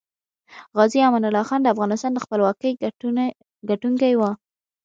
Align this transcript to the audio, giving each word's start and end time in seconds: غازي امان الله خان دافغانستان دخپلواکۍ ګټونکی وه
غازي 0.77 0.99
امان 1.07 1.23
الله 1.27 1.43
خان 1.49 1.61
دافغانستان 1.63 2.11
دخپلواکۍ 2.13 2.71
ګټونکی 3.69 4.13
وه 4.19 4.31